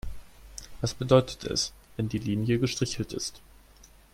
[0.81, 3.39] Was bedeutet es, wenn die Linie gestrichelt ist?